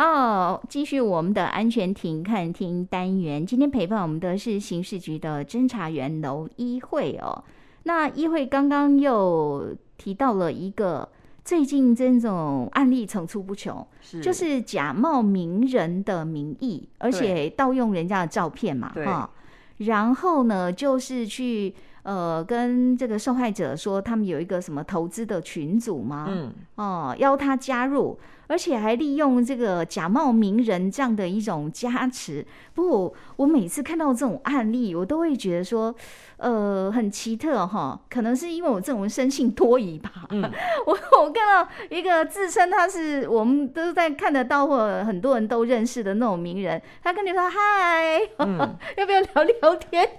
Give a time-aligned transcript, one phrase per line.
[0.00, 3.44] 哦，继续我们的安全庭看厅单元。
[3.44, 7.44] 今天陪伴我们的是刑事局的侦查员楼一慧哦。
[7.82, 11.06] 那一慧刚刚又提到了一个
[11.44, 19.28] 最近这种案例层出不穷，是就是假冒名人的名义，而且盗用人家的照片嘛，哈。
[19.76, 21.74] 然后呢，就是去。
[22.02, 26.26] 呃，跟这个受害者说，他们有一个什么投资的群组吗？
[26.28, 28.18] 嗯，哦，邀他加入。
[28.50, 32.44] 而且还利用这个假冒名人这样的一种加持。
[32.74, 35.94] 不过我每次看到这种案例，我都会觉得说，
[36.36, 38.00] 呃，很奇特哈。
[38.10, 40.10] 可能是因为我这种生性多疑吧。
[40.30, 40.42] 嗯，
[40.84, 48.58] 我我看到一个自称他是我们都在看得到或很多人都认识的那种名人，他跟你说嗨，嗯、
[48.98, 50.10] 要不要聊聊天？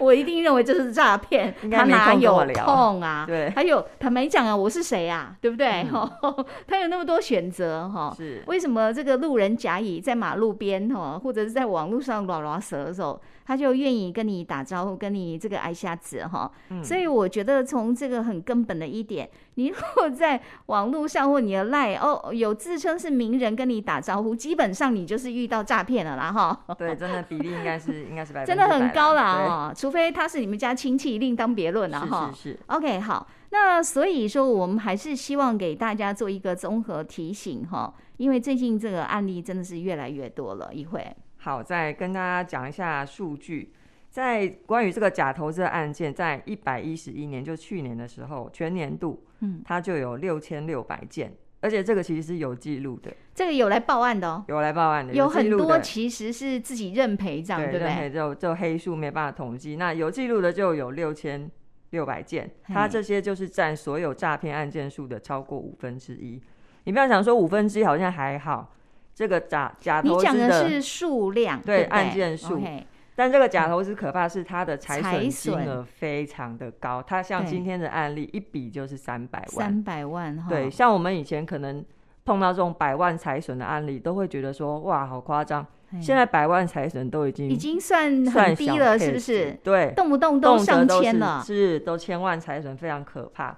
[0.00, 1.23] 我一定认为这是诈骗。
[1.70, 3.24] 他哪有空啊？
[3.26, 5.36] 对，还有坦白讲啊，我是谁啊？
[5.40, 5.84] 对不对？
[5.84, 7.88] 哈、嗯， 他有那么多选择。
[7.88, 16.50] 哈，是为什么这个路人甲乙在马路边哈，或者是在网络上拉拉舌的时候，他就愿意跟你打招呼，跟你这个挨下子哈？
[16.70, 26.58] 嗯、所以我觉得从这个很根本的一点，你如果在网络上或你的赖哦有自称是名人跟你打招呼，基本上你就是遇到诈骗了啦哈。
[26.78, 32.30] 对，真的比例应该是应该是百分之百 真的很高了啊，除非他是你们家亲戚，另当别论了哈。
[32.34, 32.60] 是是是。
[32.66, 33.26] OK，好。
[33.50, 40.74] 那所以说，我们还是希望给大家做一个综合提醒哈，因为最近这个案例真的是越来越多了。
[40.74, 43.72] 一会好，再跟大家讲一下数据，
[44.10, 51.32] 在关于这个假投资的案件，在一百一十一年，就去年的时候，全年度，嗯，它就有六千六百件，
[51.64, 57.88] 而且这个其实是有记录的，这个有来报案的哦，有来报案的，有很多其实是自己认赔这样，对不对？
[57.88, 61.50] 认赔就就黑数没办法统计，那有记录的就有六千。
[61.90, 66.42] 六百件，它这些就是占所有诈骗案件数的超过五分之一。
[66.82, 68.74] 你不要想说五分之一好像还好，
[69.14, 72.58] 这个假假投资的，你讲的是数量，对，对，对案件数。
[72.58, 72.82] Okay.
[73.16, 80.36] 但这个假投资可怕是它的财损金额非常的高，它像今天的案例一笔就是三百万，三百万。
[80.48, 81.84] 对，像我们以前可能
[82.24, 85.64] 碰到这种百万财损的案例，都会觉得说哇，好夸张。
[86.00, 89.52] 现在百万财神都已经已经算很低了，是不是？
[89.62, 93.56] 对，动不动都上千了，是都千万财神，非常可怕。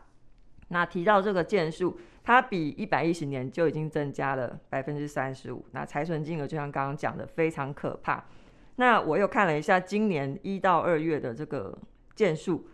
[0.69, 5.65] 那提到这个件数，它比一百一十年就已经增加了百分之三十五。
[5.71, 8.23] 那财损金额就像刚刚讲的，非常可怕。
[8.77, 11.77] 那我又看了一下今年一到二月的这个
[12.15, 12.67] 件数，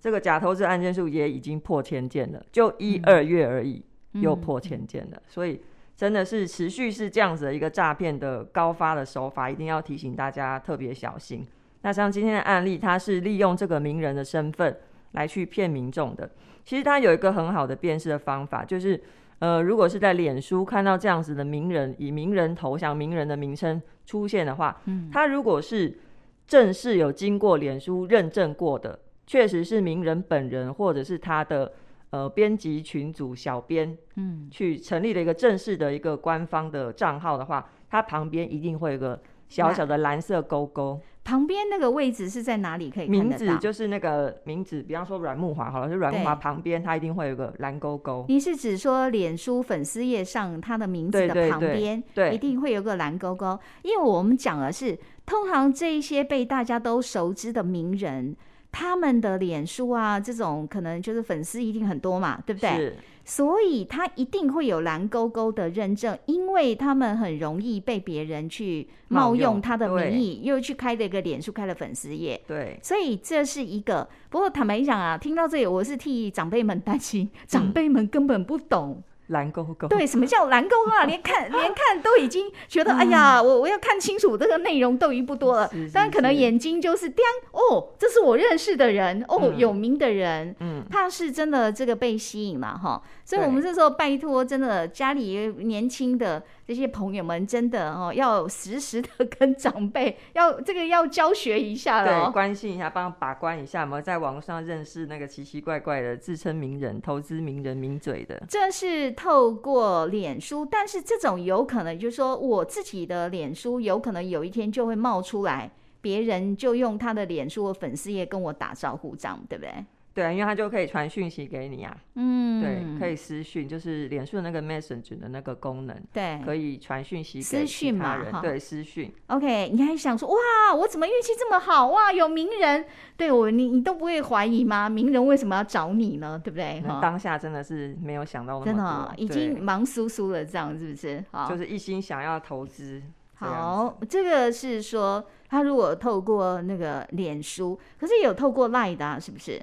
[0.00, 5.62] 这个假投资案件数也已经破千件了，就一二月而已，嗯、又破千件了，所以。
[5.94, 11.46] 真的是持续是这样子的一个诈骗的高发的手法，一定要提醒大家特别小心。
[11.82, 14.78] 那像今天的案例，他是利用这个名人的身份
[15.12, 16.28] 来去骗民众的。
[16.64, 19.00] 其实他有一个很好的辨识的方法，就是
[19.42, 25.98] 呃，如果是在脸书看到这样子的名人以名人头像、名人的名称出现的话，嗯，他如果是
[26.46, 31.72] 正式有经过脸书认证过的，确实是名人本人或者是他的。
[32.12, 39.18] 呃，编辑群组小编，嗯，去成立了一个正式的一个官方的账号的话，他旁边一定会有个
[39.52, 40.98] 小小的蓝色勾勾。
[41.24, 42.90] 旁边那个位置是在哪里？
[42.90, 43.08] 可以？
[43.08, 48.24] 名字就是那个名字，比方说阮木华好了，就阮木华旁边它一定会有个蓝勾勾。
[48.28, 53.56] 你是指说脸书粉丝页上它的名字的旁边，对，一定会有个蓝勾勾？
[53.82, 58.34] 因为我们讲的是，通常这一些被大家都熟知的名人。
[58.72, 62.94] 他们的脸书啊，这种可能就是粉丝一定很多嘛，对不对？
[63.24, 72.42] 所以他一定会有蓝勾勾的认证，因为他们很容易被别人去冒用他的名义，又去开了一个脸书，开了粉丝页。
[72.48, 72.76] 对。
[72.82, 74.08] 所以这是一个。
[74.28, 79.00] 不过坦白讲啊，听到这里，我是替长辈们担心，长辈们根本不懂。
[79.32, 81.04] 蓝勾勾，对，什么叫蓝勾勾啊？
[81.10, 85.68] 连看连看都已经觉得，哎呀，我我要看清楚这个内容都已经不多了。
[85.92, 93.02] 但可能眼睛就是叮，哦，这是我认识的人，哦，嗯、有名的人，嗯，他是真的这个被吸引了哈。
[93.24, 96.42] 所以我们这时候拜托，真的家里年轻的。
[96.66, 108.42] 这些朋友们真的哦，要时时的跟长辈 要这个要教学一下了，对，关心一下，帮把关一下，有没有在网络上认识那个奇奇怪怪的自称名人、投资名人、名嘴的？
[108.48, 115.70] 这是透过脸书，但是这种有可能就是说，我自己的脸书有可能有一天就会冒出来，
[116.00, 119.84] 别人就用他的脸书的粉丝页跟我打招呼，这样对不对？
[120.14, 129.12] 对，因为他就可以传讯息给你啊，嗯，对，可以私讯，就是脸书的那个 Messenger 的那个功能，对，可以传讯息给其他人，对，私讯。
[129.28, 132.12] OK，你还想说哇，我怎么运气这么好哇？
[132.12, 132.84] 有名人，
[133.16, 134.88] 对我，你你都不会怀疑吗？
[134.88, 136.40] 名人为什么要找你呢？
[136.42, 136.82] 对不对？
[137.00, 141.24] 当下真的是没有想到那么多，真的已经忙酥酥了，这样是不是？
[141.30, 143.02] 好，就是一心想要投资。
[143.34, 149.60] 好，这个是说他如果透过那个脸书，可是也有透过 Line 的啊，是不是？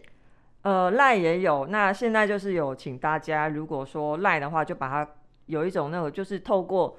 [0.61, 5.09] 呃，Line 也有，那现在就是有请大家，如果说 Line 的话，就把它
[5.45, 6.97] 有一种那个，就是透过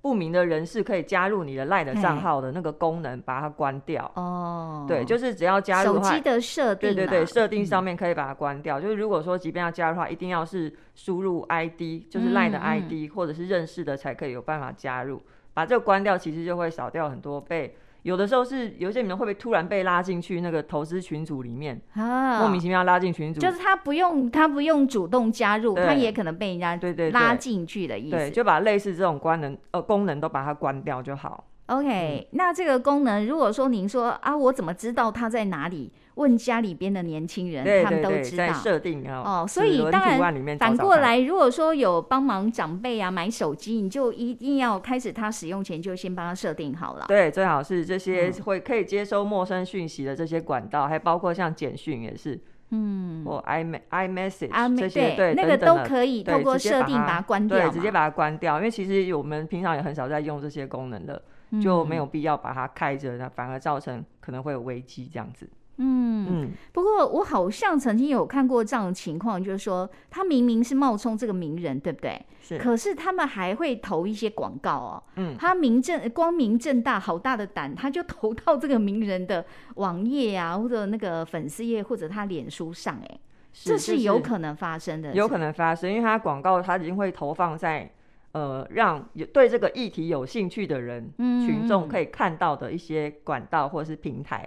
[0.00, 4.08] 不明的人士可以加入你的 Line 的账号的那个功能，把它关掉。
[4.14, 8.78] 哦，对，就是只要加入的话，手机的设定，对对对，设定上面可以把它关掉。
[8.78, 15.20] 嗯、就是如果说即便要加入的话，一定要是输入 ID，就是 Line 的 ID、嗯、或者是认识的才可以有办法加入。
[15.52, 17.74] 把这个关掉，其实就会少掉很多被。
[18.02, 28.16] 有的时候是有些女人会不会突然被拉进去那个投资群组里面啊，莫名其妙拉进群组，就是他不用他不用主动加入，他也可能被人家对对拉进去的意思。
[28.16, 31.44] 对，就把类似这种功能呃功能都把它关掉就好。
[31.66, 35.92] OK，、嗯、那这个功能，如果说您说啊，我怎么知道它在哪里？
[36.14, 38.52] 问家里边的年轻人，对对对，他们都知道。
[38.52, 47.06] 设定哦，所以当然反过来，如果说有帮忙长辈啊买手机，你就一定要开始他使用前就先帮他设定好了。
[47.08, 52.38] 对，最好是这些会可以接收陌生讯息的这些管道，嗯、还包括像简讯也是，
[52.70, 58.58] 嗯，或 i iMessage、啊、这些，对，那个都可以透过设定把它关掉，对，直接把它关掉。
[58.58, 61.22] 因为其实我们平常也很少在用这些功能的，
[61.62, 65.48] 就没有必要把它开着，那反而造成可能会有危机这样子。
[65.82, 72.20] 嗯嗯，不过我好像曾经有看过这样的情况，就是说他明明是冒充这个名人，对不对？
[72.42, 72.58] 是。
[72.58, 75.02] 可是他们还会投一些广告哦。
[75.16, 75.34] 嗯。
[75.38, 79.42] 他明正光明正大，好大的胆，他就投到这个名人的
[79.76, 83.18] 网页啊，或者那个粉丝页，或者他脸书上，哎，
[83.52, 85.14] 这是有可能发生的。
[85.14, 87.90] 有可能发生，因为他广告他已经会投放在
[88.32, 94.46] 呃，让对这个议题有兴趣的人、嗯、群众可以看到的一些管道或者是平台。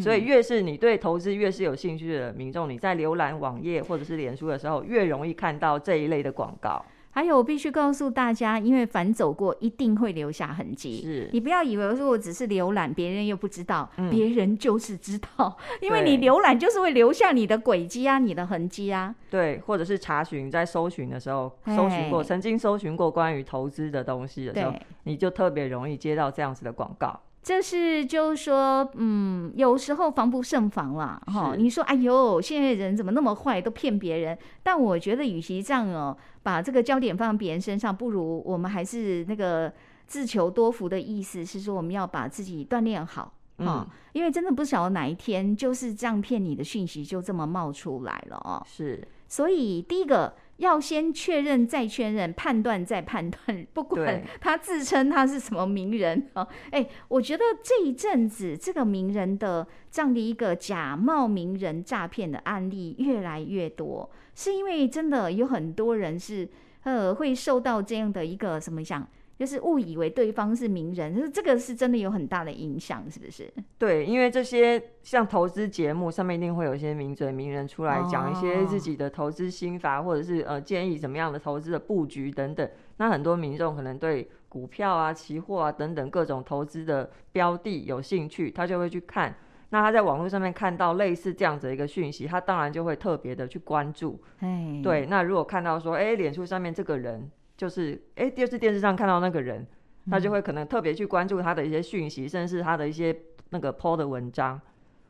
[0.00, 6.84] 所以，越是你对投资越是有兴趣的民众，你在浏览网页或者是脸书的时候，越容易看到这一类的广告。
[7.10, 11.00] 还有，我必须告诉大家，因为反走过，一定会留下痕迹。
[11.02, 19.12] 是，你不要以为说我只是浏览，别人又不知道，嗯、 别人就是知道，因为你浏览就是会留下你的轨迹啊，你的痕迹啊。
[19.30, 27.18] 对，或者是查询在搜寻的时候，搜寻过，曾经搜寻过关于投资的东西的时候，你就特别容易接到这样子的广告。
[27.42, 31.54] 这是就是说，嗯，有时候防不胜防啦，哈。
[31.56, 34.36] 你说，哎呦，现在人怎么那么坏，都骗别人？
[34.62, 39.72] 但我觉得，与其这样哦，把这个焦点放在别人身上，不如我们还是那个
[40.06, 43.88] 自求多福的意思，是说我们要把自己锻炼好，哈、嗯。
[44.12, 48.62] 因为真的不晓得哪一天就是这样骗你的讯息就这么冒出来了哦。
[48.66, 50.34] 是，所以第一个。
[50.58, 66.48] 要先确认再确认，判断再判断， 不管他自称他是什么名人 哦，哎、欸，我觉得这一阵子这个名人的这样的一个假冒名人诈骗的案例越来越多，是因为真的有很多人是
[66.82, 69.06] 呃会受到这样的一个什么讲？
[69.38, 73.48] 就是误以为对方是名人，就是这个是真的有很大的影响，是不是？
[73.78, 82.68] 对，因为这些像投资节目上面一定会有一些名嘴名人出来讲一些自己的投资心法，哦、或者是呃建议怎么样的投资的布局等等。
[82.96, 89.32] 那很多民众可能对股票啊、期货啊等等各种投资的标的有兴趣，他就会去看。
[89.70, 94.20] 那他在网络上面看到类似这样子的一个讯息，他当然就会特别的去关注。
[94.40, 95.06] 哎，对。
[95.06, 97.30] 那如果看到说，哎，脸书上面这个人。
[97.58, 99.66] 就是哎，第二次电视上看到那个人，
[100.08, 103.14] 他就会可能特别去关注他的一些讯息，嗯、甚至是他的一些
[103.50, 104.58] 那个 po 的文章，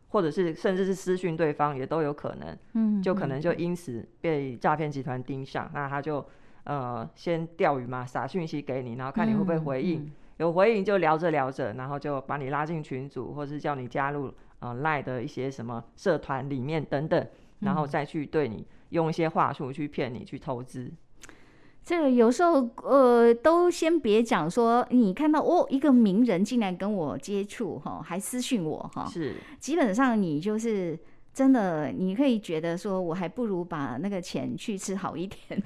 [0.09, 6.27] 或者是甚至是私讯对方也都有可能，嗯，就可能就因此被诈骗集团盯上，嗯、那他就
[6.65, 10.07] 呃先钓鱼嘛，撒讯息给你，然后看你会不会回应，嗯。
[10.07, 17.27] 嗯、有回应就聊着聊着，然后就把你拉进群组，或者是叫你加入呃 Line 的一些什么社团里面等等，
[17.61, 20.91] 然后再去对你用一些话术去骗你去投资。
[21.89, 30.99] 这个有时候，呃，都先别讲说，你看到哦，一个名人竟然跟我接触，哈，还私讯我，哈，是，基本上你就是
[31.33, 35.63] 真的，你可以觉得说，我还不如把那个钱去吃好一点，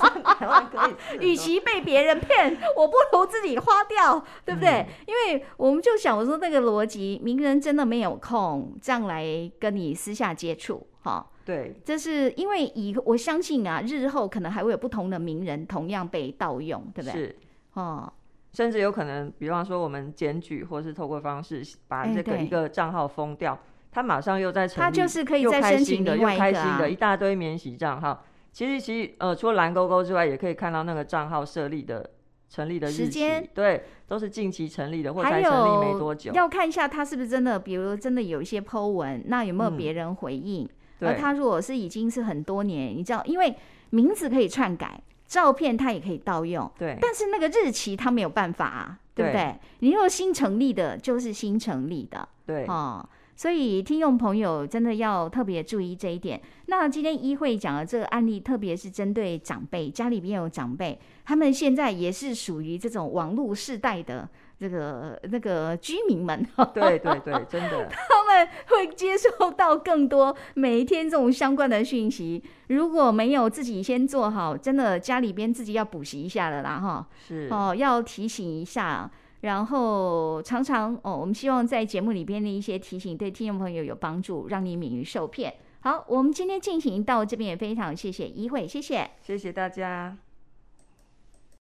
[1.18, 4.68] 与其被别人骗，我不如自己花掉，对不对？
[4.68, 11.26] 嗯、因为我们就想说那个逻辑，名人真的没有空这样来跟你私下接触，哈。
[11.48, 17.12] 对，这是因为以我相信啊，日后可能还会有不同的名人同样被盗用，对不对？
[17.12, 17.36] 是，
[17.72, 18.12] 哦，
[18.52, 28.22] 甚至有可能，比方说我们检举，或是透过方式把这个一个账号封掉，欸、他马上又在成立，他就是可以再申请另外一个、啊、又开新的一大堆免洗账号。
[28.52, 32.10] 其实，其实呃，除了蓝勾勾之外，也可以看到那个账号设立的。
[32.50, 36.32] 成立的日期，时间对，都是近期成立的，或才成立没多久。
[36.32, 40.66] 要看一下他是不是真的，比如真的有一些 po 文，那有没有别人回应？
[41.00, 43.54] 而、嗯、他如果是已经是很多年，你知道，因为
[43.90, 46.96] 名字可以篡改，照片他也可以盗用，对。
[47.00, 49.42] 但是那个日期他没有办法啊，对不对？
[49.42, 53.08] 对，你如果新成立的，就是新成立的，对，哦。
[53.36, 56.40] 所以听众朋友真的要特别注意这一点。
[56.66, 64.28] 那今天一会讲的这个案例，特别是针对长辈，家里边有长辈，他们现在也是属于这种网络世代的
[64.58, 66.44] 这个那个居民们。
[66.74, 72.42] 对对对，真的， 他们会接受到更多每一天这种相关的讯息。
[72.68, 77.06] 如果没有自己先做好，真的家里边自己要补习一下了啦，哈。
[77.26, 79.10] 是哦，要提醒一下。
[79.42, 85.54] 然后常常哦，我们希望在节目里边的一些提醒对听众朋友有帮助，让你免于受骗。
[85.80, 90.16] 好，我们今天进行到这边也非常谢谢一会，谢谢，谢谢大家。